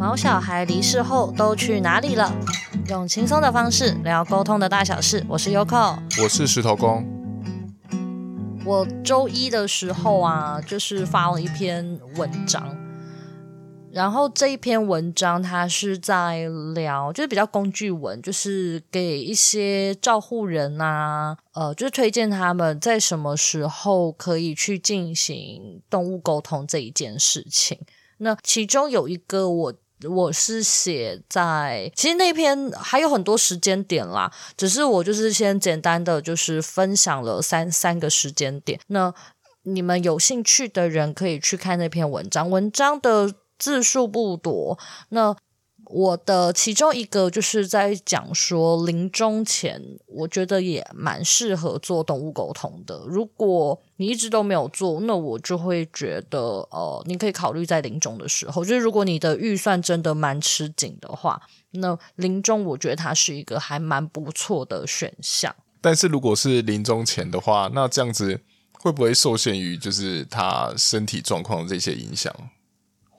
[0.00, 2.34] 毛小孩离世后都去哪里了？
[2.88, 5.22] 用轻松的方式聊沟通的大小事。
[5.28, 7.06] 我是 Yoko，我是石头公。
[8.64, 12.74] 我周一的时候啊，就是发了一篇文章，
[13.92, 27.78] 然后这一篇文章它是在聊，就是比较工具文，就是给一些照护人啊，呃，就是推荐他们在什么时候可以去进行动物沟通这一件事情。
[28.22, 29.74] 那其中有一个我
[30.08, 38.80] 我是写在，其实那篇还有很多时间点啦，只是我就是先简单的就是分享了三三个时间点。
[38.86, 39.12] 那
[39.64, 44.78] 你们有兴趣的人可以去看那篇文章，文章的字数不多。
[45.10, 45.36] 那
[45.92, 53.02] 我的其中一个就是在讲说，临终前我觉得也蛮适合做动物沟通的。
[53.08, 56.38] 如果你一直都没有做，那我就会觉得，
[56.70, 61.42] 呃，你可以考虑在临终的时候，就是如果你的预算真的蛮吃紧的话，
[61.72, 65.52] 那临终我觉得它是一个还蛮不错的选项。
[65.80, 68.40] 但是如果是临终前的话，那这样子
[68.74, 72.32] 会不会受限于就是他身体状况的这些影响？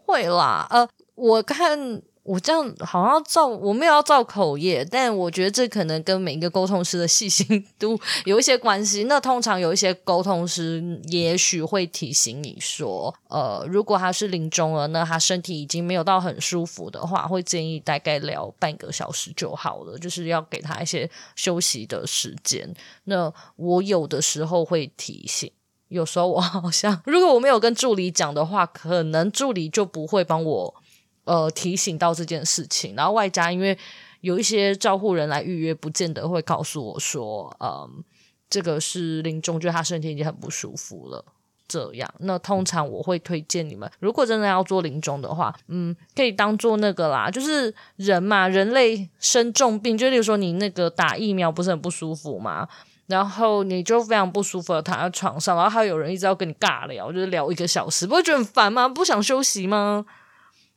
[0.06, 2.02] 会啦，呃，我看。
[2.24, 9.06] 我这样好像照，我没有要造口业，但我觉得这可能跟每一个沟通师的细心度有一些关系。
[9.06, 22.72] 那通常有一些沟通师也许会提醒你说，呃，如果他是临终了，那他身体已经没有到很舒服的话，会建议大概聊半个小时就好了，就是要给他一些休息的时间。
[23.06, 25.52] 那我有的时候会提醒，
[25.88, 30.76] 有时候我好像如果我没有跟助理讲的话，可能助理就不会帮我。
[31.24, 33.78] 呃，提醒到这件事情，然后外加因为
[34.22, 38.04] 有一些照护人来预约，不见得会告诉我说，嗯，
[38.50, 41.24] 这个是临终，觉得他身体已经很不舒服了。
[41.68, 52.68] 这样，那通常我会推荐你们，如果真的要做临终的话，嗯，可以当做那个啦，就是人嘛，人类生重病，就例如说你那个打疫苗不是很不舒服嘛，
[53.08, 58.90] 然后你就非常不舒服的躺在床上，然后还有人一直要跟你尬聊，就是聊一个小时，不会觉得很烦吗？
[58.90, 60.06] 不想休息吗？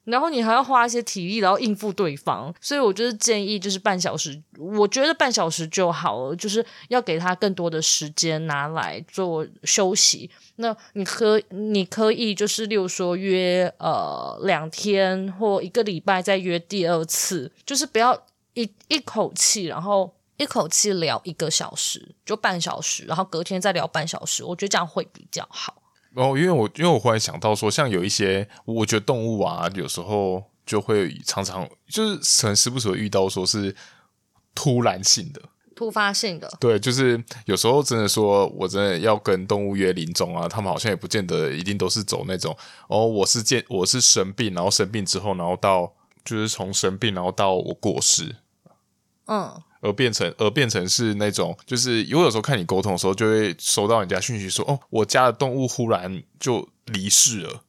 [0.05, 10.31] 然后你还要花一些体力，然后应付对方，所以我就是建议，就是半小时，我觉得半小时就好了，就是要给他更多的时间拿来做休息。
[10.57, 18.17] 那你可你可以就是，例如说约呃两天或一个礼拜再约第二次，就是不要
[18.53, 25.83] 一一口气，然后一口气聊一个小时，就半小时，然后隔天再聊半小时，我觉得这样会比较好。
[26.15, 33.75] 哦，因为我因为我忽然想到说，像有一些，我觉得动物啊，有时候就会常常就是可能时不时会遇到说是
[34.55, 35.43] 突然性的、
[35.75, 36.49] 突发性的。
[36.61, 42.57] 对，就是有时候真的说我真的要跟动物约临终啊，他们好像也不见得一定都是走那种
[42.89, 45.93] 哦，我是见我是生病，然后生病之后，然后到
[46.25, 48.37] 就是从生病然后到我过世，
[49.27, 49.63] 嗯。
[49.85, 57.61] 而变成，而变成是那种，就是我有时候看你沟通的时候，就会收到人家讯息说，哦，我家的动物忽然就离世了，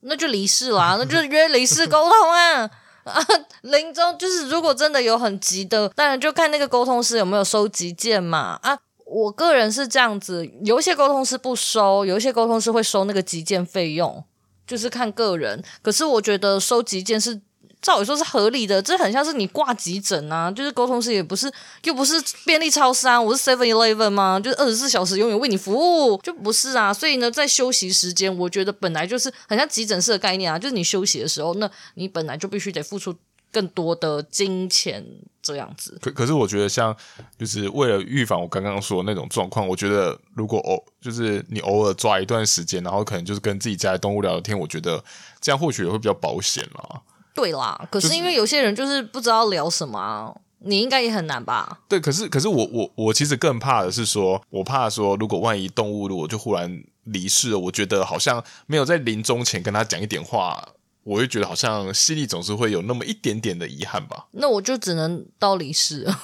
[0.00, 2.70] 那就离世啦，那就约离世沟通啊
[3.04, 3.26] 啊！
[3.62, 8.78] 临终就是如果真的有很急的，当然就看那个沟通师有没有收急件嘛啊！
[9.06, 14.22] 我个人是这样子，有一些沟通师不收，有一些沟通师会收那个急件费用，
[14.66, 15.64] 就是看个人。
[15.80, 17.40] 可是我觉得收急件是。
[17.84, 21.52] 照理说是合理的，这很像是你挂急诊啊，就是沟通师也不是，
[21.82, 22.14] 又不是
[22.46, 24.40] 便利超商，我是 Seven Eleven 吗？
[24.40, 26.94] 就是二十四小时永远为你服务，就不是啊。
[26.94, 33.14] 所以呢，在休息时间，我觉得本来就是很像急诊室的概念啊，就是你休息的时候，那你本来就必须得付出
[33.52, 35.04] 更多的金钱
[35.42, 35.98] 这样子。
[36.00, 36.96] 可可是，我觉得像
[37.38, 45.04] 就是为了预防我刚刚说的那种状况，我觉得如果偶就是你偶尔抓一段时间，然后可能就是跟自己家的动物聊聊天，我觉得
[45.38, 47.02] 这样或许也会比较保险了。
[47.34, 51.80] 对啦，可是因为有些人就是不知道聊什么啊，你应该也很难吧？
[51.88, 60.66] 对，可是可是我我我其实更怕的是说，我怕说如果万一动物如果就忽然离世了，我觉得好像没有在临终前跟他讲一点话，
[61.02, 64.26] 我会觉得好像心里总是会有那么一点点的遗憾吧。
[64.30, 66.20] 那我就只能到离世了，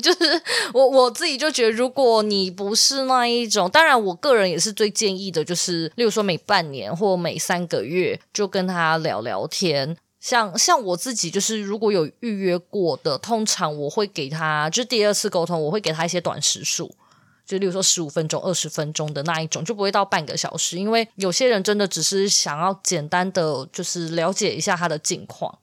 [0.00, 0.42] 就是
[0.72, 9.98] 我我自己就觉得，如果你不是那一种，当然我个人也是最建议的，就是例如说每半年或每三个月就跟他聊聊天。
[10.22, 16.94] 像像我自己就是如果有预约过的，通常我会给他，就第二次沟通，我会给他一些短时数，
[17.44, 25.58] 就例如说十五分钟、二十分钟的那一种，就不会到半个小时，因为有些人真的只是想要简单的就是了解一下他的近况。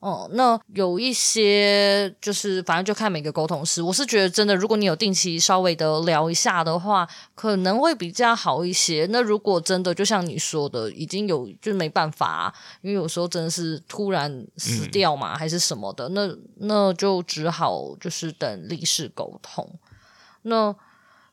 [0.00, 3.82] 哦、那有一些就是反正就看每个沟通师。
[3.82, 9.08] 我是觉得真的，如果你有定期稍微的聊一下的话，可能会比较好一些。
[9.10, 19.68] 那如果真的就像你说的，已经有就没办法、因为有时候真的是突然死掉嘛，还是什么的，那那就只好就是等离世沟通。
[20.42, 20.72] 那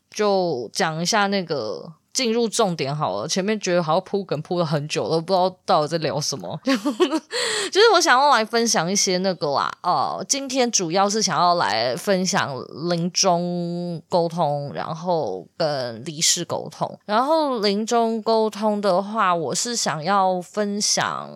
[0.09, 1.93] 就讲一下那个。
[2.15, 6.57] 进入重点好了，前面觉得好像铺梗铺了很久了，不知道到底在聊什么。
[6.63, 12.55] 就是我想要来分享一些那个啦，呃，今天主要是想要来分享
[12.89, 16.97] 临终沟通，然后跟离世沟通。
[17.05, 21.29] 然后临终沟通的话，我是想要分享，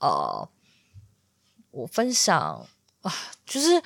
[0.00, 0.48] 呃，
[1.70, 2.66] 我分享
[3.02, 3.12] 啊，
[3.46, 3.80] 就是。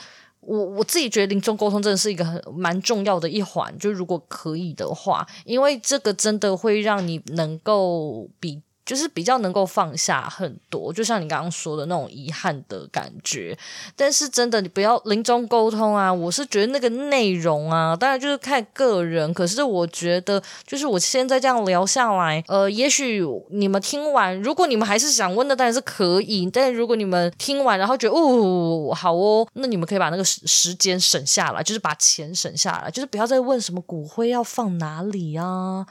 [0.48, 8.62] 我我自己觉得临终沟通真的是一个很蛮重要的一环，就如果可以的话，因为这个真的会让你能够比。
[8.88, 13.56] 就是比较能够放下很多，就像你刚刚说的那种遗憾的感觉。
[13.94, 16.10] 但是真的，你不要临终沟通啊！
[16.10, 19.34] 我是觉得那个内容啊，当然就是看个人。
[19.34, 26.48] 可是我觉得，就是我现在这样聊下来，呃，也许你们听完，如果你们还是想问的，当然是可以。
[26.50, 35.84] 但如果你们听完然后觉得哦好哦，那你们可以把那个时时间省下来，就是把钱省下来，就是不要再问什么骨灰要放哪里啊。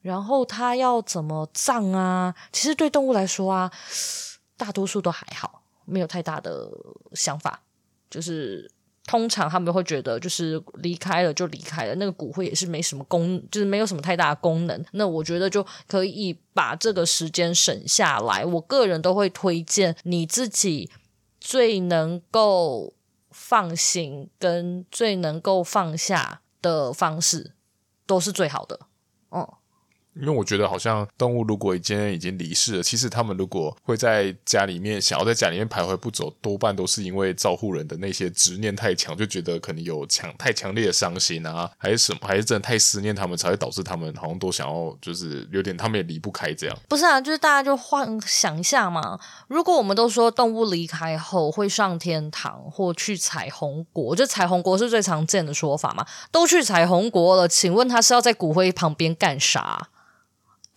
[0.00, 2.34] 然后他要怎么葬啊？
[2.52, 3.70] 其实对动物来说啊，
[4.56, 6.70] 大多数都还好，没有太大的
[7.12, 7.62] 想法。
[8.08, 8.70] 就是
[9.04, 14.84] 通常他们会觉得，就是离开了就离开了，那个骨灰也是没什么功，就是没有什么太大的功能。
[14.92, 18.44] 那我觉得就可以把这个时间省下来。
[18.44, 20.90] 我个人都会推荐你自己
[21.40, 22.94] 最能够
[23.30, 27.52] 放心跟最能够放下的方式，
[28.06, 28.80] 都是最好的。
[29.30, 29.46] 嗯。
[30.20, 46.76] 因为我觉得好像动物如果已经已经离世了，其实他们如果会在家里面想要在家里面徘徊不走，多半都是因为照护人的那些执念太强，就觉得可能有强太强烈的伤心啊，还是什么，还是真的太思念他们，才会导致他们好像都想要，就是有点他们也离不开这样。
[46.88, 59.88] 不是啊，就是大家就幻想一下嘛，如果我们都说动物离开后会上天堂或去彩虹国，就彩虹国是最常见的说法嘛，都去彩虹国了，请问他是要在骨灰旁边干啥？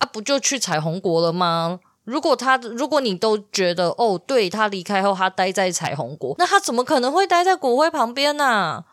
[0.02, 1.78] 他、不就去彩虹国了吗？
[2.02, 8.84] 如果他，如果你都觉得哦，对，他离开后他待在彩虹国，那他怎么可能会待在骨灰旁边呢、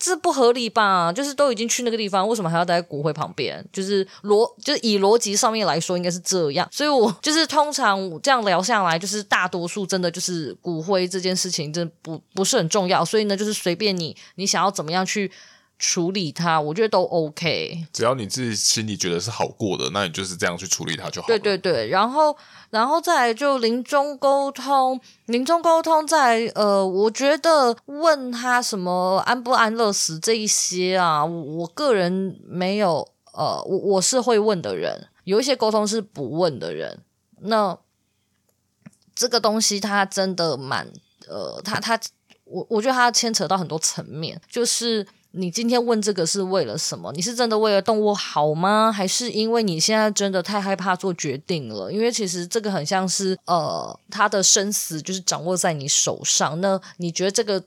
[0.00, 1.12] 这不合理吧？
[1.12, 3.64] 就是都已经去那个地方，为什么还要待在骨灰旁边？
[3.72, 6.68] 就是逻，就是以逻辑上面来说，应该是这样。
[6.72, 13.04] 所以我就是通常这样聊下来，就是大多数真的就是骨灰这件事情，真不不是很重要。
[13.04, 15.30] 所以呢，就是随便你，你想要怎么样去。
[15.78, 17.86] 处理它，我觉得都 OK。
[17.92, 21.28] 只要你自己心里觉得是好过的，那你就是这样去处理它就好。
[21.28, 22.36] 对对对，然后，
[22.70, 37.04] 然后再来就临终沟通，临终沟通在呃，我觉得问他什么安不安乐死这一些啊，我，我个人没有呃，我我是会问的人，有一些沟通是不问的人。
[37.42, 37.78] 那
[39.14, 40.92] 这个东西它真的蛮
[41.28, 42.00] 呃，它它
[42.42, 45.06] 我我觉得它牵扯到很多层面，就是。
[45.38, 47.12] 你今天问这个是为了什么？
[47.12, 48.90] 你是真的为了动物好吗？
[48.90, 51.90] 还是因为你现在真的太害怕做决定了？
[51.92, 56.60] 因为其实这个很像是呃，他的生死就是掌握在你手上。
[56.60, 57.62] 那你觉得这个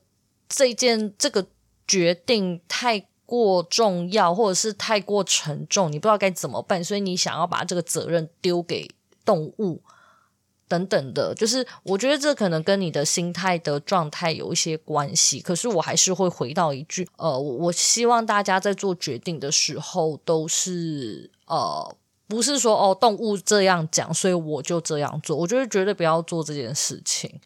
[0.49, 1.47] 这件这个
[1.87, 8.91] 决定太过重要，或者是太过沉重，你不知道该怎么办，所以你想要把这个责任丢给
[9.23, 9.81] 动物。
[10.71, 15.41] 等等的，就是我觉得这可能跟你的心态的状态有一些关系。
[15.41, 21.93] 可是我还是会回到一句，呃，我希望大家在做决定的时候都是呃，
[22.27, 25.35] 不是说哦，动物这样讲，所以我就这样做。
[25.35, 27.41] 我觉得绝对不要做这件事情。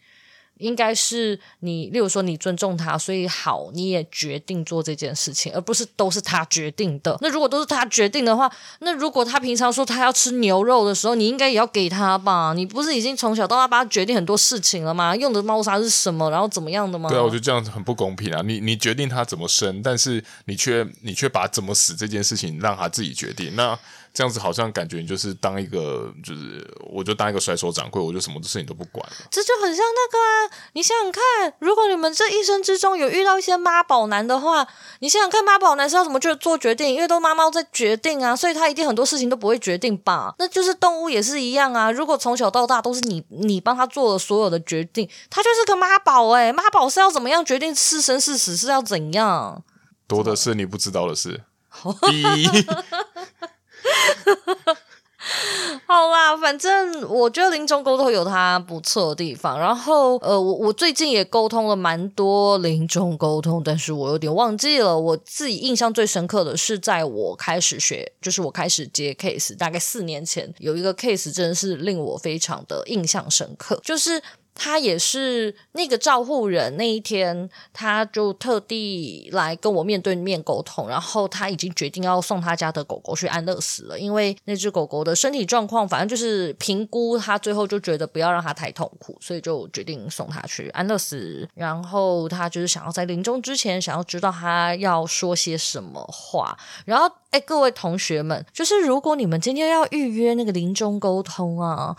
[0.58, 7.18] 应该是你，例如说你尊重他，所以好，你也决定做这件事情，而不是都是他决定的。
[7.22, 12.54] 那如果都是他决定的话，那如果他平常说他要吃牛肉的时候，你应该也要给他吧？
[12.56, 15.16] 你不是已经从小到大帮他决定很多事情了吗？
[15.16, 17.10] 用的猫砂是什么，然后怎么样的吗？
[17.10, 18.42] 对啊，我觉得这样子很不公平啊！
[18.46, 23.78] 你你决定他怎么生，但是你却你却把怎么死这件事情让他自己决定，那。
[24.16, 29.06] 这样子好像感觉你就是当一个，就是我就当一个甩手掌柜，我就什么事情都不管。
[29.30, 31.24] 这就很像那个啊，你想想看，
[31.60, 34.66] 如果你们这一生之中有遇到一些妈宝男的话，
[35.00, 36.94] 你想想看妈宝男是要怎么去做决定？
[36.94, 40.34] 因为都妈妈在决定啊，所以他一定很多事情都不会决定吧？
[40.40, 41.92] 那就是动物也是一样啊。
[41.92, 49.64] 如果从小到大都是你你帮他做了所有的决定，他就是个妈宝哎，妈宝是要怎么样决定是生是死是要怎样？
[50.08, 51.42] 多的是你不知道的事。
[55.88, 59.60] 好啦，反正我觉得临终沟通有它不错的地方。
[59.60, 64.98] 然后，呃，我我最近也沟通了蛮多临终沟通，但是我有点忘记了。
[64.98, 74.22] 我自己印象最深刻的是，在我开始学，就是我开始接 case，大概四年前有一个 case，真的是令我非常的印象深刻，就是。
[74.56, 91.48] 他也是那个照护人，那一天他就特地来跟我面对面沟通，然后他已经决定要送他家的狗狗去安乐死了，因为那只狗狗的身体状况，反正就是评估，他最后就觉得不要让他太痛苦，所以就决定送他去安乐死。
[91.54, 96.58] 然后他就是想要在临终之前，想要知道他要说些什么话。
[96.86, 101.96] 然后，哎，各位同学们，就是如果你们今天要预约那个临终沟通啊。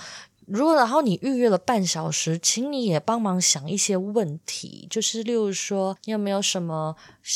[0.47, 6.95] 如果然后你预约了半小时，请你也帮忙想一些问题，就是例如说你有没有什么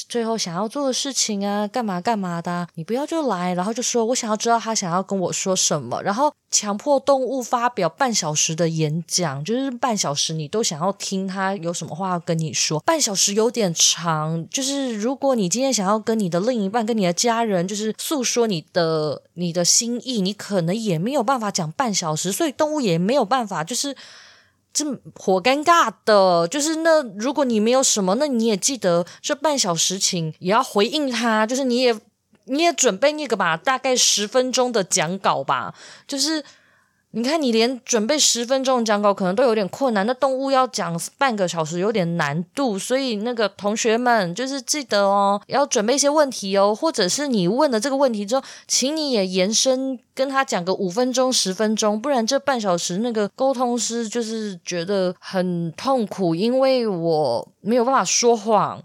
[0.09, 23.00] 最后想要做的事情啊，干嘛干嘛的，你不要就来，然后就说我想要知道他想要跟我说什么，然后强迫动物发表半小时的演讲，就是半小时你都想要听他有什么话要跟你说，半小时有点长，就是如果你今天想要跟你的另一半、跟你的家人，就是诉说你的你的心意，你可能也没有办法讲半小时，所以动物也。
[23.01, 23.97] 没有办法，就是
[24.73, 26.47] 这火尴尬的。
[26.47, 31.47] 就是那如果你没有什么，那你也记得这半小时，请也要回应他。
[31.47, 31.99] 就是你也
[32.45, 35.75] 你也准备那个吧，大概十分钟的讲稿吧，
[36.07, 36.45] 就是。
[37.13, 58.81] 你看，你连准备十分钟讲稿可能都有点困难，那动物要讲半个小时有点难度，所以那个同学们就是记得哦，要准备一些问题哦，或者是你问了这个问题之后，请你也延伸跟他讲个五分钟、十分钟，不然这半小时那个沟通师就是觉得很痛苦，因为我没有办法说谎，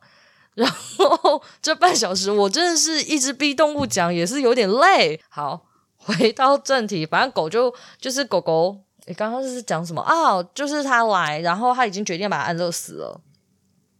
[0.55, 5.21] 然后这半小时我真的是一直逼动物讲，也是有点累。
[5.29, 5.61] 好。
[6.05, 8.77] 回到正题，反正狗就就是狗狗。
[9.07, 10.41] 你刚刚是讲什么啊？
[10.55, 13.21] 就是他来，然后他已经决定把它安乐死了。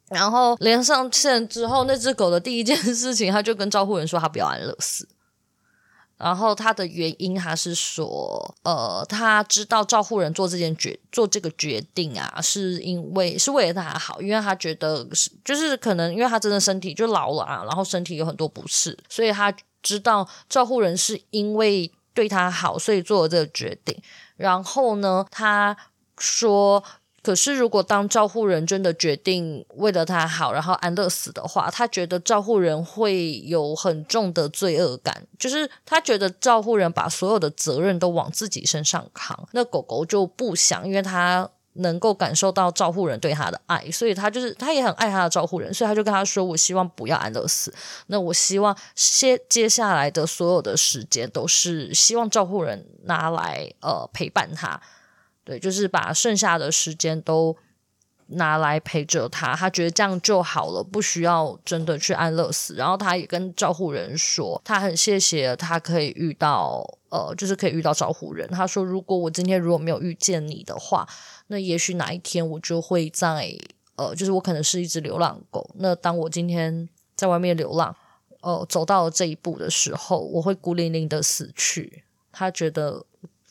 [0.09, 5.07] 然后连上线之后，那只狗的第一件事情，他就跟照护人说他不要安乐死。
[6.17, 19.55] 然后他的原因，他是说，呃，他知道照护人做这件决做这个决定啊，是因为是为了他好，因为他觉得是就是可能因为他真的身体就老了啊，然后身体有很多不适，所以他。
[19.85, 23.95] 知道照护人是因为对他好，所以做了这个决定。
[24.37, 25.77] 然后呢，他
[26.17, 26.83] 说
[27.21, 39.47] ：“可是如果当照护人真的决定为了他好，然后安乐死的话，他觉得照护人会有很重的罪恶感，就是他觉得照护人把所有的责任都往自己身上扛。
[39.51, 47.73] 那狗狗就不想，因为他。”能够感受到照护人对他的爱，所以他就是他也很爱他的照护人，所以他就跟他说：“我希望不要安乐死，
[48.07, 54.79] 那我希望接接下来的所有的时间都是希望照护人拿来呃陪伴他，
[55.43, 57.57] 对，就是把剩下的时间都
[58.27, 62.75] 拿来陪着他，他觉得这样就好了，不需要真的去安乐死。
[62.75, 68.47] 然后他也跟照护人说，他很谢谢他可以遇到呃，就是可以遇到照护人。
[68.49, 71.05] 他说，如果我今天如果没有遇见你的话。”
[71.47, 73.55] 那也许哪一天我就会在
[73.97, 75.69] 呃，就是我可能是一只流浪狗。
[75.75, 77.95] 那当我今天在外面流浪，
[78.41, 82.03] 呃，走到了这一步的时候，我会孤零零的死去。
[82.31, 83.05] 他觉得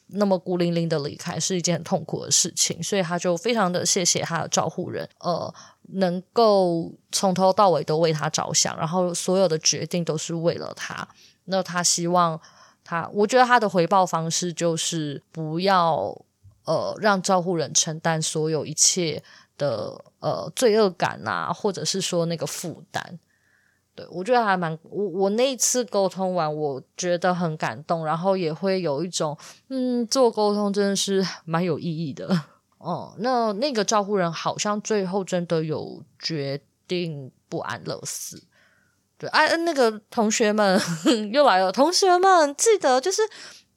[0.08, 5.54] 那么孤零零的离开是一件很痛苦的事情，所以他就非常的谢谢他的照护人，呃，
[5.92, 11.08] 能够从头到尾都为他着想，然后所有的决定都是为了他。
[11.44, 12.38] 那他希望
[12.82, 16.20] 他，我觉得他的回报方式就是不要。
[16.64, 19.22] 呃，让照护人承担所有一切
[19.58, 23.18] 的呃罪恶感啊，或者是说那个负担，
[23.94, 29.36] 对，我觉得还蛮我我那一次沟通完，我觉得很感动，然后也会有一种
[29.68, 32.26] 嗯，做沟通真的是 蛮有意义的
[32.78, 33.22] 哦、嗯。
[33.22, 38.42] 那那个照护人好像最后真的有决定不安乐死，
[39.18, 40.80] 对，哎，那个同学们
[41.30, 43.22] 又来了，同学们记得就是。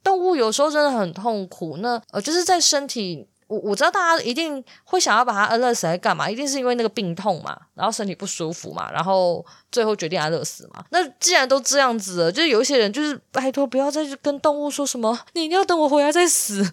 [0.08, 6.32] 动物有时候真的很痛苦，那呃，就是在身体，我我知道大家一定会想要把它安乐死来干嘛？
[6.32, 10.86] 一定是因为那个病痛嘛，然后身体不舒服嘛，然后最后决定安乐死嘛。
[10.92, 16.66] 那既然都这样子了，就是有一些人就是拜托不要再去跟动物说什么，你一定要等我回来再死。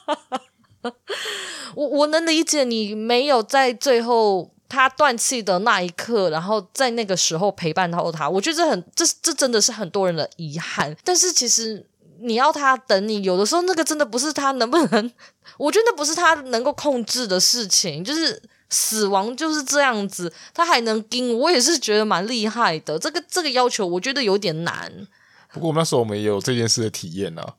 [1.74, 10.94] 我我能理解你没有在最后他断气的那一刻，然后在那个时候陪伴到他，我觉得这很这这真的是很多人的遗憾。
[11.02, 11.86] 但是其实。
[12.20, 15.12] 你要他等你，有的时候那个真的不是他能不能，
[15.58, 22.98] 我觉得那不是他能够控制的事情，就是死亡就是这样子，他还能盯，我也是觉得蛮厉害的。
[22.98, 25.06] 这个这个要求我觉得有点难。
[25.52, 27.54] 不过我们那时候我们也有这件事的体验呢、啊。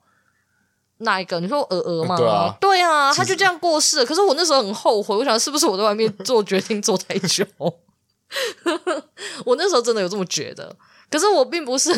[1.00, 1.40] 哪一个？
[1.40, 2.18] 你说鹅鹅吗？
[2.18, 4.06] 对啊，对啊，他就这样过世了。
[4.06, 7.46] 可是我那时候很后悔，我想是不是我在外面做决定做太久？
[9.46, 10.76] 我那时候真的有这么觉得。
[11.12, 11.92] 可是我并不是，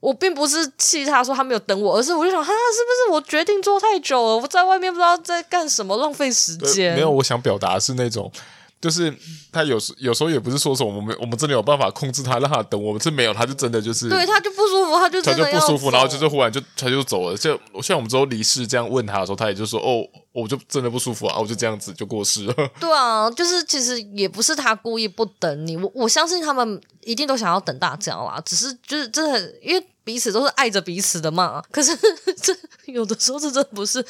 [0.00, 4.36] 我并不是气他说他没有等我，而是我就想，哈，是不是我决定做太久了？
[4.36, 6.94] 我在外面不知道在干什么，浪费时间。
[6.94, 8.30] 没有，我想表达是那种。
[8.80, 9.12] 就是
[9.50, 17.36] 他有时有时候也不是说什么我们我们真的有办法控制他让他等我们是没有，他就真的就是对他就不舒服，他就他就不舒服，然后就是忽然就他就走了。
[17.36, 22.54] 就像我们之后离世这样问他的时候，他也就说哦，我就真的不舒服啊，我就这样子就过世了。
[22.78, 31.62] 对啊，就是其实也不是他故意不等你，我我相信他们一定都想要等大家啦，只是就是真的因为彼此都是爱着彼此的嘛。
[31.70, 31.96] 可是
[32.40, 32.54] 这
[32.92, 34.04] 有的时候这真的不是。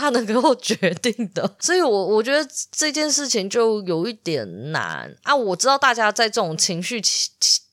[0.00, 5.34] 他能够决定的， 所以我我觉得这件事情就有一点难啊。
[5.34, 7.00] 我知道大家在这种情绪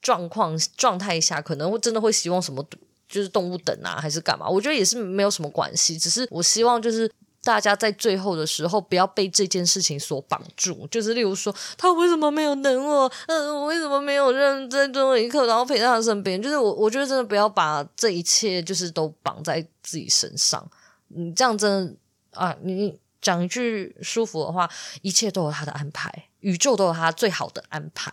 [0.01, 2.65] 状况状态下，可能会真的会希望什么，
[3.10, 4.48] 就是动物等啊，还是干嘛？
[4.48, 7.12] 我觉得也是没有什么关系，只是我希望就是
[7.44, 10.88] 大家在最后的时候不要被这件事情所绑住。
[10.89, 13.12] 就是例如说，他为什么没有等我？
[13.27, 16.42] 嗯、我为什么没有认真最后一刻，然后陪在他身边？
[16.42, 20.65] 就是我我觉得真的不要把这一切就是都绑在自己身上。
[21.10, 21.94] 你这样真的。
[22.34, 24.70] 啊，你讲一句舒服的话，
[25.02, 28.12] 一切都有他的安排，宇宙都有他最好的安排。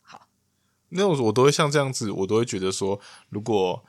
[0.00, 0.28] 好，
[0.88, 3.84] 那我我都会像这样子，我都会觉得说，如果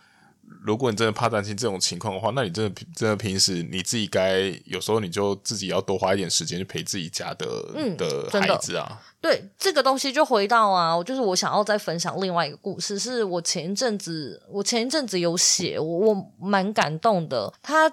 [0.65, 9.01] 如果你真的怕担心这种情况的话，那你真的真的平时你自己该有时候你就自己要多花一点时间去陪自己家的嗯的孩子啊。
[9.21, 17.89] 对，这个东西就回到啊，就是我想要再分享另外一个故事，是我前一阵子我前一阵子有写，我我蛮感动的，他。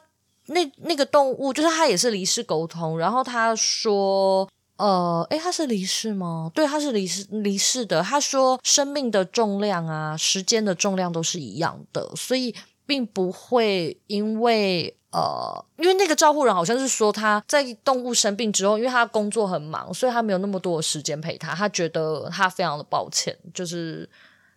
[0.47, 6.51] 那那个动物就是他也是离世沟通，然后他说，呃，诶，他是离世吗？
[6.55, 8.03] 对，他是离世离世的。
[8.03, 24.09] 他说，生命的重量啊，时间的重量都是一样的，所以并不会因为呃，因为那个照顾人好像是说他在动物生病之后，因为他工作很忙，所以他没有那么多的时间陪他，他觉得他非常的抱歉，就是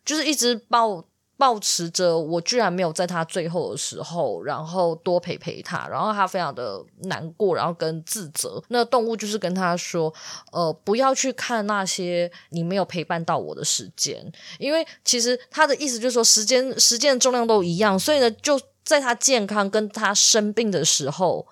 [0.04, 1.04] 就是一直抱。
[1.38, 8.62] 抱持着我居然没有在他最后的时候，然后多陪陪他，然后他非常的难过，然后跟自责。
[8.70, 10.12] 那动物就是跟他说，
[10.52, 21.46] 呃，不要去看那些你没有陪伴到我的时间，因为其实他的意思就是说，时间时间的重量都一样，所以呢，就在他健康跟他生病的时候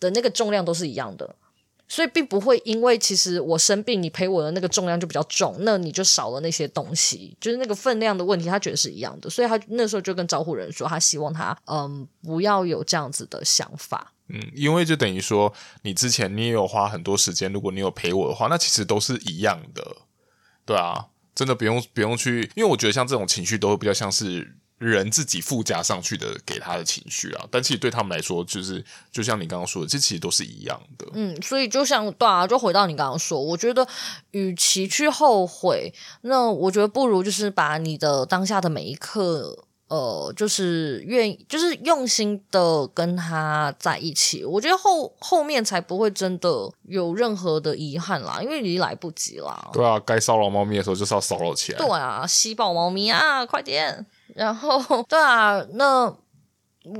[0.00, 1.34] 的那个重量都是一样的。
[1.88, 9.30] 所以并不会因为其实我生病，你陪我的那个重量就比较重，那你就少了那些东西，就是那个分量的问题，他觉得是一样的。
[9.30, 14.12] 所以他那时候就跟招呼人说，他希望他嗯不要有这样子的想法。
[14.28, 19.96] 嗯，因为就等于说你之前你也有花很多时间，如果你有陪我的话，那其实都是一样的，
[20.64, 24.56] 对啊，真的不用不用去，因为我觉得像这种情绪都会比较像是。
[24.78, 31.06] 人自己附加上去的给他的情绪啊，但其实对他们来说，就是就像你刚刚说的，这其实都是一样的。
[31.14, 33.86] 嗯，所以就像对啊，就回到你刚刚说，我觉得
[34.32, 44.44] 与其去后悔，那我觉得不如就是把你的当下的每一刻，呃，就是愿意，就是用心的跟他在一起。
[44.44, 49.70] 我觉得后后面才不会真的有任何的遗憾啦，因为你来不及啦。
[49.72, 51.78] 对啊，该骚扰猫咪的时候就是要骚扰起来。
[51.78, 54.04] 对啊，吸爆猫咪啊，快点！
[54.36, 56.14] 然后，对啊，那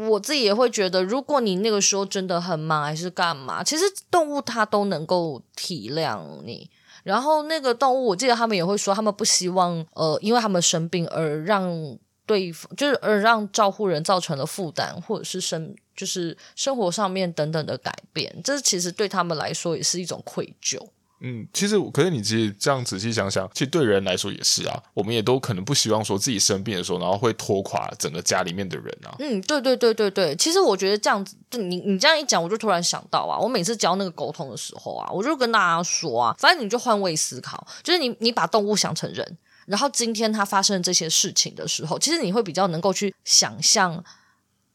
[0.09, 6.71] 我自己也会觉得，如果你那个时候真的很忙，还是干嘛，其实动物它都能够体谅你。
[7.05, 20.85] 然后那个动物，我记得他们也会说，他们不希望呃，因为他们生病而让对方，就是而让照护人造成了负担，或者是生就是生活上面等等的改变，这其实对他们来说也是一种愧疚。
[21.21, 24.83] 嗯，其实可是你其实这样仔细想想，其实对人来说也是啊。
[24.93, 29.17] 我们也都可能不希望说自己生病的时候，然后会拖垮整个家里面的人啊。
[29.19, 30.37] 嗯，对对对对对。
[30.37, 44.05] 其实我觉得这样子，你你这样一讲，我就突然想到啊，我每次教那个沟通的时候啊，我就跟大家说啊，反正你就换位思考，就是你你把动物想成人，然后今天它发生这些事情的时候，其实你会比较能够去想象。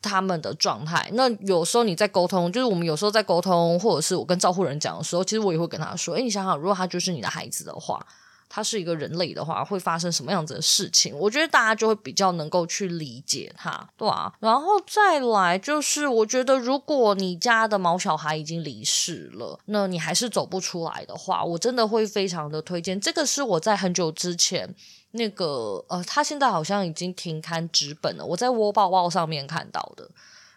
[0.01, 8.05] 他们的状态，那有时候你在沟通，就是我们有时候在沟通，或者是我跟照护人讲的时候，其实我也会跟他说：“哎，你想想，如果他就是你的孩子的话，
[8.53, 14.33] 他是一个人类的话，会发生什么样子的事情？”我觉得大家就会比较能够去理解他，对啊。
[14.41, 22.99] 然后再来就是，我觉得如果你家的毛小孩已经离世了，那你还是走不出来的话，我真的会非常的推荐。
[22.99, 24.75] 这个是我在很久之前。
[25.13, 28.25] 那个呃，他现在好像已经停刊纸本了。
[28.25, 30.09] 我在窝报报上面看到的，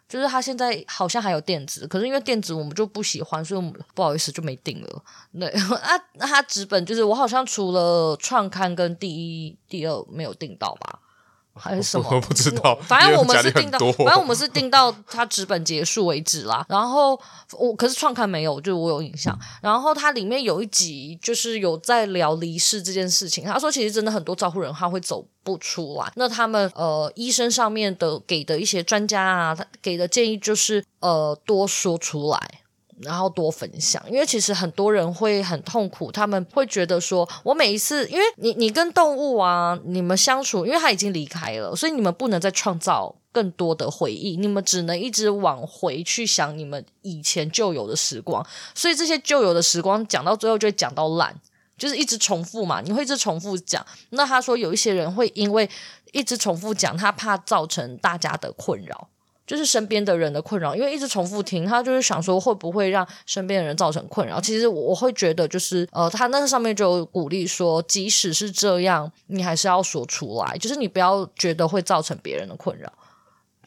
[0.09, 5.05] 就是他现在好像还有电子，可是因为电子我们就不喜欢，所以我们不好意思就没订了。
[5.33, 5.47] 那
[5.79, 11.01] 啊，那他纸本就是我好像除了创刊跟第一、第二没有订到吧？
[11.55, 12.09] 还是什么？
[12.11, 12.77] 我不知道。
[12.83, 16.65] 反正我们是定到，反正我们是定到他纸本结束为止啦。
[16.69, 17.19] 然后
[17.53, 19.39] 我可是创刊没有，就我有印象。
[19.63, 23.45] 然后它里面有一集就是有在聊离世这件事情。
[23.45, 26.13] 他说，其实真的很多照护人他会走不出来。
[26.17, 32.61] 那他们呃，医生上面的给的一些专家啊，他给的建议就是呃，多说出来。
[33.01, 51.35] 然后多分享，因为其实很多人会很痛苦，他们会觉得说，我每一次，因为你你跟动物啊，你们相处，因为他已经离开了，所以你们不能再创造更多的回忆，你们只能一直往回去想你们以前旧有的时光，所以这些旧有的时光讲到最后就会讲到烂，
[51.77, 53.85] 就是一直重复嘛，你会一直重复讲。
[54.11, 55.69] 那他说有一些人会因为
[56.13, 59.09] 一直重复讲，他怕造成大家的困扰。
[59.47, 64.41] 就是身边的人的困扰，因为一直重复听，他就是想说会不会让身边的人造成困扰。
[64.41, 72.91] 其实我我会觉得，就是呃，他那个上面就鼓励说，即使是这样，你还是要说出来，就是你不要觉得会造成别人的困扰。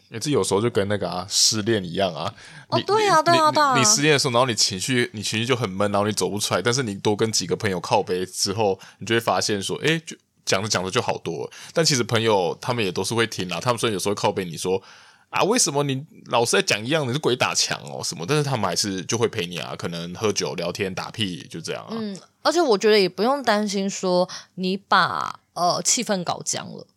[0.09, 2.33] 也是有时候就跟那个啊失恋一样啊，
[2.69, 11.51] 哦，对啊，对啊，对啊，你失恋的时候，然后你情绪你情绪就很闷，然后你走不出来，但是你多跟几个朋友靠背之后，你就会发现说，诶，就讲着讲着就好多了。
[11.73, 14.81] 但其实朋友他们也都是会听啊，他们虽然有时候靠背你说。
[15.29, 18.25] 啊，为什么你老是在讲一样的，是鬼打墙哦什么？
[18.27, 21.89] 但是他们还是就会陪你啊，可能喝酒聊天打屁就这样啊。
[21.91, 26.87] 嗯，而且我觉得也不用担心说你把呃气氛搞僵了，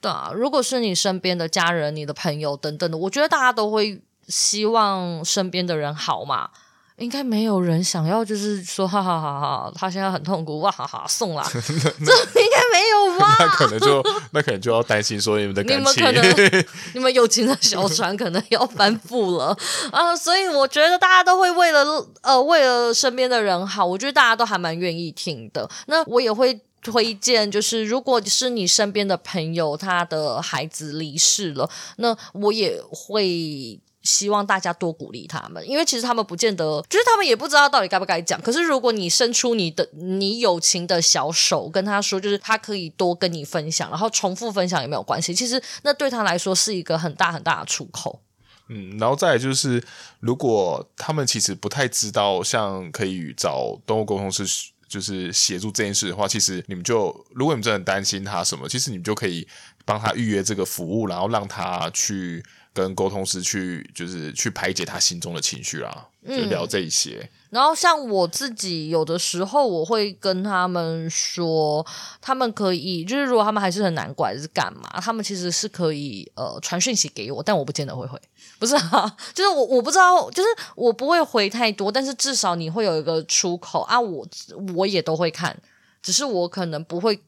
[0.00, 0.32] 对啊。
[0.34, 6.50] 如果是你身边的家人、你的朋友等等的，我觉得大家都会希望身边的人好嘛。
[6.98, 13.36] 应该没有人想要，就是说，哈哈哈哈，他现在很痛苦，哇哈哈，送啦 这应该没有吧？
[13.38, 19.56] 那可能就，那可能就要担心说你们的 感情，你们可能，你们友情的小船可能要翻覆了
[19.92, 20.16] 啊！
[20.16, 21.84] 所以我觉得大家都会为了
[22.22, 25.68] 呃，为了身边的人好，我觉得大家都还蛮愿意听的。
[25.88, 33.78] 那我也会推荐，就是如果是你身边的朋友，他的孩子离世了，那我也会。
[34.06, 38.40] 希望大家多鼓励他们，因为其实他们不见得，就是他们也不知道到底该不该讲。
[38.40, 45.34] 可是如果你伸出你的你友情的小手，跟他说，就是他可以多跟你分享，然后重复分享也没有关系。
[45.34, 48.22] 其实那对他来说是一个很大很大的出口。
[48.68, 49.82] 嗯，然后再就是，
[50.20, 54.44] 如果他们其实不太知道，像可以找动物沟通师，
[54.88, 59.46] 就是协助这件事的话，其实你们就，如果你们真的担心他什么，其实你们就可以
[59.84, 62.44] 帮他预约这个服务，然后让他去。
[62.76, 67.20] 跟沟通师去，就是去排解他心中的情绪啦，就聊这一些。
[67.22, 67.28] 嗯。
[67.48, 71.84] 然后像我自己，有的时候我会跟他们说，
[72.20, 78.20] 他们可以，就是如果他们还是很难过，还是干嘛，他们其实是可以呃传讯息给我，但我不见得会回。
[78.58, 83.98] 不是啊， 就是我我不知道，就是我不会回太多，但是至少你会有一个出口啊。
[83.98, 84.26] 我
[84.74, 85.56] 我也都会看，
[86.02, 87.18] 只是我可能不会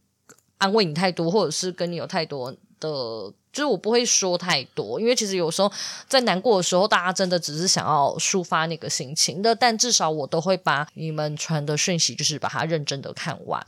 [0.59, 3.33] 安慰你太多，或者是跟你有太多的。
[3.51, 5.73] 就是我不会说太多，因为其实有时候
[6.07, 9.53] 在难过的时候，大家真的只是想要抒发那个心情的。
[9.53, 13.61] 但至少我都会把你们传的讯息，就是把它认真的看完。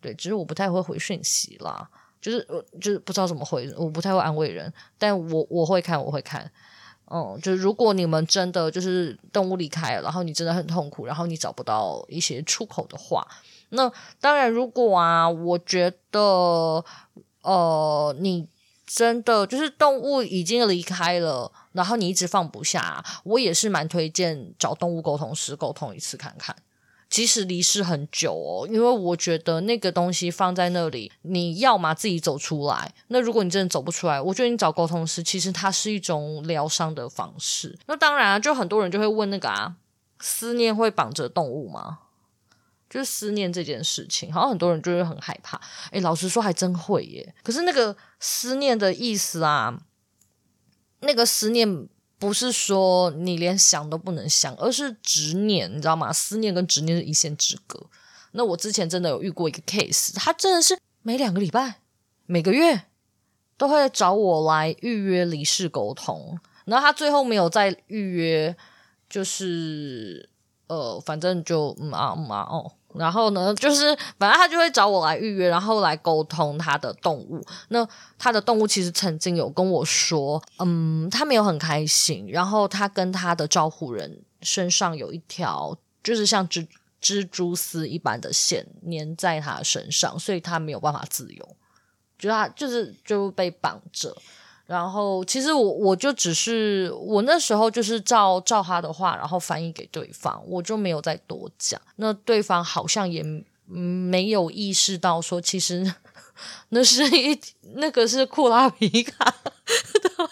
[0.00, 1.86] 对，只是我不太会回讯息啦，
[2.22, 2.46] 就是
[2.80, 6.50] 就是不知道怎么回，我不太会安慰人，但我我会看，我会看。
[7.10, 13.26] 嗯，就是如果你们真的就是动物离开了，然后你真的很痛苦，然后你找不到一些出口的话，
[13.70, 16.82] 那当然，如果啊，我觉得
[17.48, 18.48] 呃，你。
[18.90, 26.56] 真的就是动物已经离开了，然后你一直放不下，我也是蛮推荐找动物沟通师沟通一次看看，
[27.10, 37.78] 即使离世很久哦，因为我觉得那个东西放在那里，你要么自己走出来，那如果你真的走不出来，我觉得你找沟通师，其实它是一种疗伤的方式。
[37.88, 39.74] 那当然啊，就很多人就会问那个啊，
[40.18, 41.98] 思念会绑着动物吗？
[42.90, 45.60] 就是思念这件事情，好像很多人就是很害怕。
[45.90, 47.34] 诶，老实说，还真会耶。
[47.42, 49.78] 可是那个思念的意思啊，
[51.00, 56.12] 那个思念不是说你连想都不能想，而是执念，你知道吗？
[56.12, 57.86] 思念跟执念是一线之隔。
[58.32, 61.80] 那我之前真的有遇过一个 case，他真的是每两个礼拜、
[62.26, 62.82] 每个月
[63.56, 68.56] 都会找我来预约离世沟通，然后他最后没有再预约，
[69.08, 70.28] 就是
[70.66, 72.72] 呃，反正就嗯啊嗯啊哦。
[72.94, 77.44] 然后呢，就是反正他就会找我来预约，然后来沟通他的动物。
[77.68, 77.86] 那
[78.18, 82.26] 他的动物其实曾经有跟我说，嗯，他没有很开心。
[82.28, 86.66] 然后他跟他的照护人身上有一条，就是像蜘
[87.02, 91.56] 蜘蛛丝一般的线粘在他身上，所以他没有办法自由，
[92.18, 94.16] 就他就是就被绑着。
[94.68, 101.80] 然后，其实我我就只是我那时候就是照照他的话，然后翻译给对方，我就没有再多讲。
[101.96, 103.78] 那对方好像也嗯
[104.10, 105.90] 没有意识到说，其实
[106.68, 107.40] 那是一
[107.76, 109.24] 那个是库拉皮卡
[110.02, 110.30] 的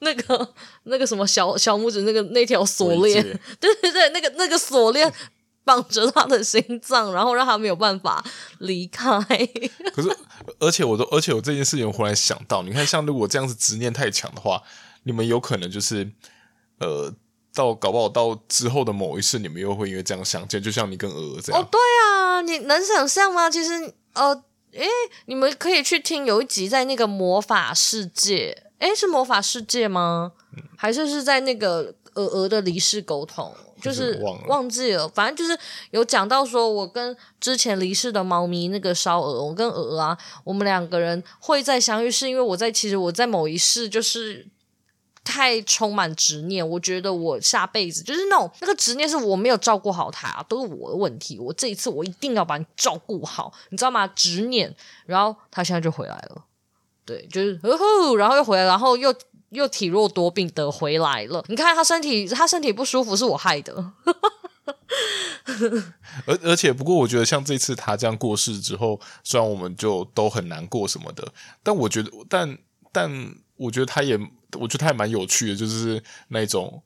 [0.00, 3.22] 那个那个什么小小拇指那个那条锁链，
[3.58, 5.10] 对对对，那个那个锁链。
[5.64, 8.24] 绑着他的心脏，然后让他没有办法
[8.58, 9.18] 离开。
[9.94, 10.16] 可是，
[10.58, 14.62] 而且我都，而且我这件事情，忽然想到，你看，像如果这样子执念太强的话，
[15.04, 16.10] 你们有可能就是，
[16.78, 17.12] 呃，
[17.54, 21.62] 到搞不好到之后的某一次，你们又会因为这样相见，就像你跟鹅鹅这样。
[21.62, 23.48] 哦，对啊，你能想象吗？
[23.48, 24.86] 其实，呃，诶，
[25.26, 30.32] 你们可以去听有一集在那个魔法世界，诶，是魔法世界吗？
[30.56, 33.54] 嗯、还是是在那个鹅鹅的离世沟通？
[33.82, 34.16] 就是
[34.46, 35.58] 忘记了，反正就是
[35.90, 44.46] 有讲到说，我跟之前离世的猫咪那个烧鹅，我跟鹅鹅啊，我们两个人会再相遇，是因为我在其实我在某一世就是
[45.24, 54.06] 太充满执念，我觉得我下辈子就是那种那个执念是我没有照顾好它，都是我的问题，我这一次我一定要把你照顾好，你知道吗？
[54.06, 54.72] 执念，
[55.06, 56.44] 然后他现在就回来了，
[57.04, 59.12] 对，就是呵呵，然后又回来，然后又。
[59.52, 63.72] 又体弱多病得回来了，你看他身体，他身体不舒服是我害的。
[66.26, 71.26] 而而且，不过我觉得像这次他这样过世之后，虽然我们就都很难过什么的，
[71.62, 72.58] 但我觉得，但
[72.92, 74.18] 但我觉得他也，
[74.58, 76.82] 我觉得他也蛮有趣的，就是那种，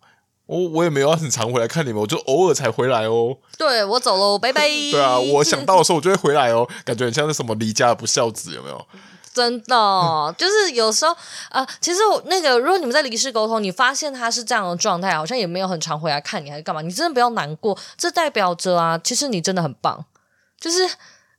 [0.47, 3.37] 我我也没有很常回来看你们，我就偶尔才回来哦。
[3.59, 4.69] 对，我走喽，拜拜。
[4.69, 8.87] 对啊，我想到的时候我就会回来哦，感觉很像是什么离家不孝子，有没有？
[9.37, 11.13] 真的，就是有时候
[11.51, 16.81] 啊、呃，其实我那个，如果你们在离世沟通，你发现他是这样的状态，好像也没有很常回来看你，还是干嘛？
[16.81, 20.07] 你真的不要难过，这代表着啊，其实你真的很棒，
[20.59, 20.89] 就是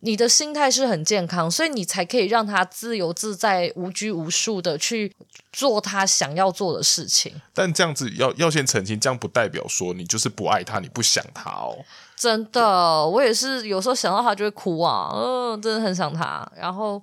[0.01, 5.15] 你的心态是很健康，所以你才可以让他自由自在、无拘无束的去
[5.51, 7.41] 做他想要做的事情。
[7.51, 11.79] 但这样子要要先澄清，这样不代表说你就是不爱他，你不想他哦。
[12.15, 17.01] 真的，我也是有时候想到他就会哭啊，嗯、呃，真的很想他，然后。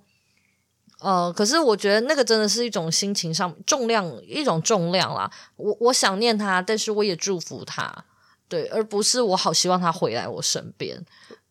[1.01, 5.31] 呃，可是我觉得那个真的是一种心情上重量，一种重量啦。
[5.57, 8.05] 我我想念他，但是我也祝福他，
[8.49, 11.05] 对，而不是我好希望他回来我身边。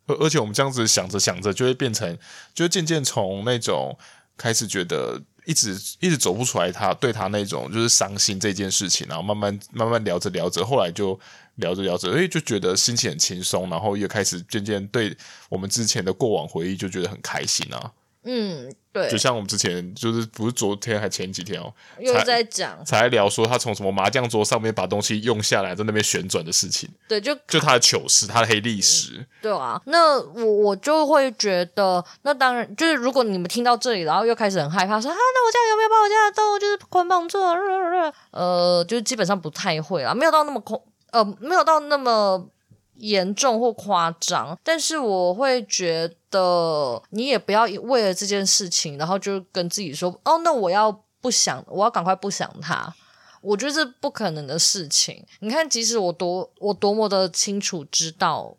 [0.07, 2.17] 而而且我们这样子想着想着，就会变成，
[2.53, 3.95] 就渐渐从那种
[4.35, 11.17] 开始觉得一直一直走不出来他，他对他那种就是伤心这件事情，然后慢慢慢慢聊着聊着，后来就
[11.55, 15.15] 聊着聊着，哎，就觉得心情很轻松，然后又开始渐渐对
[15.47, 17.91] 我们之前的过往回忆就觉得很开心啊。
[18.25, 26.89] 嗯，对，就像我们之前就是不是昨天还前几天哦，又在讲，才聊说他从什么麻将桌上面把东西用下来，在那边旋转的事情。
[27.07, 29.17] 对，就就他的糗事，他的黑历史。
[29.17, 29.27] 嗯。
[29.41, 38.13] 对啊，那我我就会觉得，那当然就是如果你们听到这里，然后又开始很害怕，说啊，那我家有没有把我家的动物就是捆绑住了？
[38.31, 40.81] 呃，就基本上不太会啊，没有到那么恐，
[41.11, 42.49] 呃，没有到那么。
[42.95, 52.93] 严重或夸张，但是我会觉得你也不要为了这件事情，然后就跟自己说：“哦，那我要不想，我要赶快不想他。”
[53.41, 55.25] 我觉得这不可能的事情。
[55.39, 58.55] 你看，即使我多我多么的清楚知道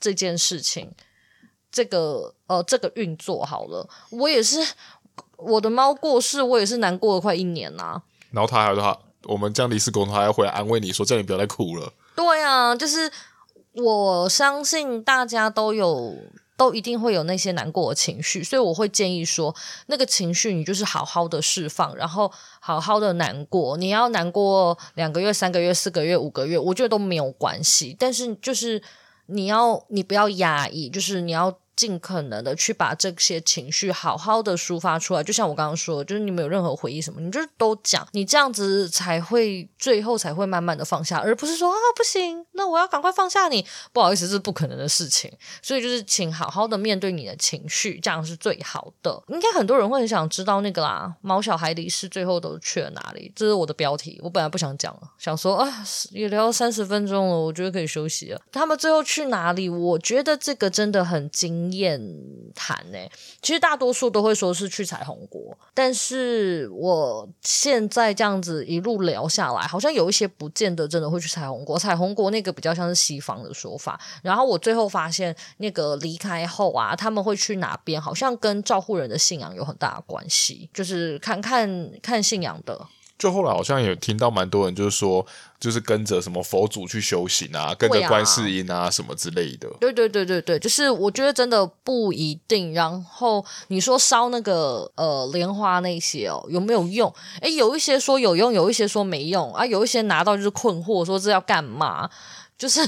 [0.00, 0.90] 这件事情，
[1.70, 4.58] 这个呃这个运作好了，我也是
[5.36, 8.02] 我的猫过世，我也是难过了快一年呐、啊。
[8.32, 13.08] 然后他还有他，我们这样离世沟通，他还要回来安慰你说：“叫你不要再哭了。”对啊，就是。
[13.76, 16.14] 我相信大家都有，
[16.56, 19.54] 都一定会有那些难过的情绪，所以我会建议说，
[19.86, 23.76] 那个情绪你就是好好的释放，然后好好的难过。
[23.76, 27.96] 你要难过两个月、三个月、四个月、五个月，我觉得都没有关系。
[27.98, 28.82] 但是就是
[29.26, 31.58] 你要，你不要压抑，就是你要。
[31.76, 45.30] 尽可能的去把这些情绪好好的抒发出来，就像我刚刚说，就是你们有任何回忆什么，你就是都讲，你这样子才会最后才会慢慢的放下，而不是说啊不行，那我要赶快放下你，不好意思，这是不可能的事情。
[45.60, 49.22] 所以就是请好好的面对你的情绪，这样是最好的。
[49.28, 53.30] 应该很多人会很想知道那个啦，毛小孩离世最后都去了哪里？
[53.36, 58.40] 这是我的标题，我本来不想讲了，想说啊也聊三十分钟了，我觉得可以休息了。
[58.50, 59.68] 他们最后去哪里？
[59.68, 61.65] 我觉得这个真的很惊。
[61.70, 62.00] 经验
[62.54, 62.98] 谈呢，
[63.42, 71.78] 其实大多数都会说是去彩虹国，但是我现在这样子一路聊下来，好像有一些不见得真的会去彩虹国。
[71.78, 82.86] 彩虹国那个比较像是西方的说法，然后我最后发现那个离开后啊，他们会去哪边，好像跟照护人的信仰有很大的关系，就是看看看信仰的。
[83.18, 85.24] 就后来好像也听到蛮多人就是说，
[85.58, 89.68] 就是跟着什么佛祖去修行啊，跟着观世音啊什么之类的。
[89.80, 92.74] 对对对对对，就是我觉得真的不一定。
[92.74, 97.12] 然后你说烧那个呃莲花那些哦，有没有用？
[97.40, 102.10] 诶，有一些说有用，有一些说没用啊，有一些拿到就是困惑，说这要干嘛？
[102.58, 102.80] 就是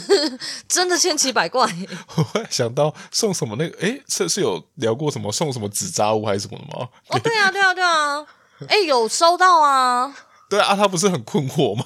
[0.67, 1.71] 真的千奇百怪。
[2.17, 6.89] 我会想到送什么那个，哎，是是有聊过什么送什么纸扎物还是什么的吗？
[7.09, 8.27] 哦，对啊，对啊，对啊，
[8.67, 10.15] 哎，有收到啊。
[10.49, 11.85] 对啊，他不是很困惑吗？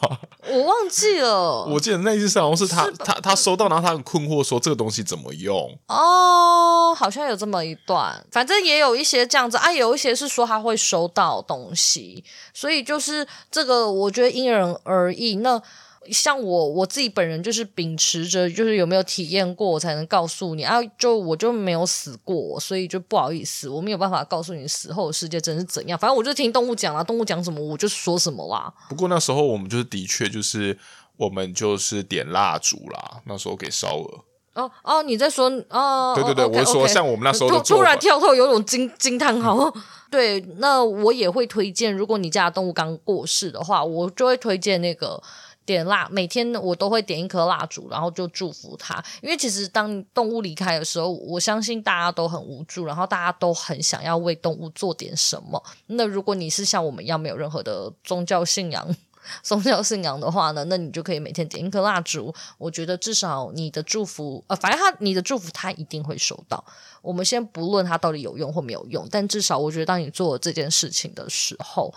[0.48, 1.64] 我忘记了。
[1.64, 5.76] 我记得那一次是好像是他是他他收到，然后他很困惑，说这个东西怎么用？
[5.88, 15.36] 哦，好像有这么一段，反正也有一些这样子啊，有一些是说他会收到东西，所以就是这个，我觉得因人而异。
[15.36, 15.60] 那。
[16.10, 20.80] 像我我自己本人就是秉持着，就是有没有体验过，我才能告诉你啊。
[20.98, 25.98] 就我就没有死过，所以就不好意思，我没有办法告诉你死后的世界真是怎样。
[25.98, 28.72] 反正我就听动物讲啦，动物讲什么我就说什么啦。
[28.88, 30.76] 不过那时候我们就是的确就是
[31.16, 34.24] 我们就是点蜡烛啦，那时候给烧了。
[34.54, 36.12] 哦哦，你在说哦？
[36.14, 39.72] 对对对，okay, 我说像我们那时候突突然跳脱，有种惊惊叹号。
[40.10, 45.22] 对，那我也会推荐，如果你家的动物刚过世的话，我就会推荐那个。
[45.64, 49.02] 点蜡，每天我都会点一颗蜡烛，然后就祝福他。
[49.20, 55.62] 因为其实当动物离开的时候，我相信大家都很无助，然后大家都很想要为动物做点什么。
[55.86, 58.96] 那如果你是像我们一样没有任何的宗教信仰、
[59.42, 62.34] 宗教信仰的话呢，那你就可以每天点一颗蜡烛。
[62.58, 66.64] 我觉得至少你的祝福，呃，反正他你的祝福他一定会收到。
[67.00, 71.94] 我们先不论他到底有用或没有用，但至少我觉得当你做这件事情的时候，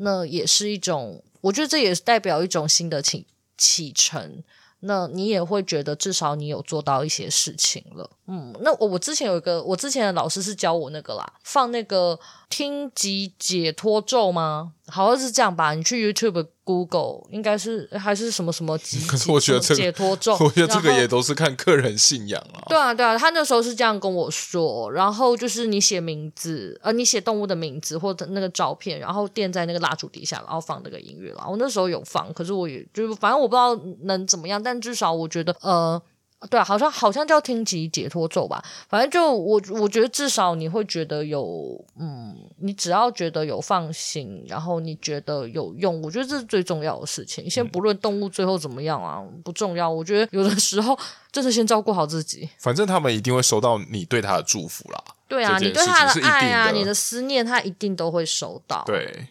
[0.00, 1.22] 那也是一种。
[1.42, 4.44] 我觉得这也是代表一种新的启启程，
[4.80, 8.10] 那你也会觉得至少你有做到一些事情了。
[8.26, 14.72] 嗯，那我我之前有一个，我之前的老师是教我那个啦，放那个听集解脱咒吗？
[14.88, 15.72] 好像是这样吧？
[15.72, 16.48] 你去 YouTube。
[16.62, 22.62] Google 应该是还是什么什么解，可 是我觉得这个解脱咒，我觉得这个也都是看个人信仰啊。
[22.68, 31.44] 对啊，对啊，他那时候是这样跟我说，然后就是你写名字，呃，你写动物的名字或者那个照片，然后垫在那个蜡烛底下，然后放那个音乐啦。
[31.48, 36.00] 我那时候有放，可是我也就是反正我不知道能怎么样，但至少我觉得呃。
[36.48, 47.48] 对啊，好像好像叫听集解脱咒吧，反正就我我觉得至少你会觉得有，嗯，你只要觉得有放心，然后你觉得有用，我觉得这是最重要的事情。
[47.50, 49.90] 先不论动物最后怎么样啊，不重要。
[49.90, 50.98] 我觉得有的时候
[51.30, 52.48] 真的先照顾好自己。
[52.58, 55.04] 反正他们一定会收到你对他的祝福啦。
[55.28, 58.82] 对啊，你对他的爱啊，你的思念，他一定都会收到。
[58.86, 59.28] 对。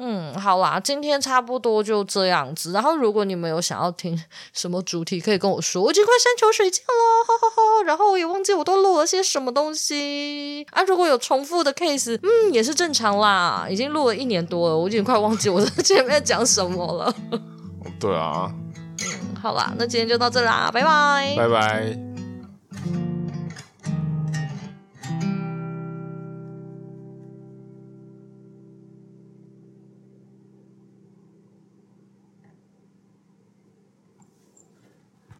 [0.00, 2.70] 嗯，好啦，今天差不多就这样子。
[2.72, 4.16] 然后，如果你们有想要听
[4.54, 5.82] 什么主题，可以跟我说。
[5.82, 7.82] 我已经快山穷水尽了，哈哈哈。
[7.84, 10.82] 然后我也忘记我都录了些什么东西啊。
[10.84, 13.66] 如果有重复的 case，嗯，也是正常啦。
[13.68, 17.14] 已经录了一年多了，我已经快忘记我在 前面讲什么了。
[17.98, 18.48] 对啊。
[18.50, 21.34] 嗯，好啦，那今天就到这啦，拜拜。
[21.36, 22.07] 拜拜。